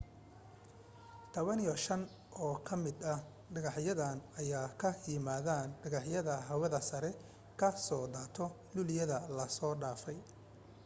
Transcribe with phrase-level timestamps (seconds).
[1.33, 3.19] 15 oo ka mid ah
[3.53, 7.11] dhegaxyadan ayaa ka yimaadeen dhagaxyada hawada sare
[7.59, 10.17] ka soo daatay luuliyada lasoo dhaafay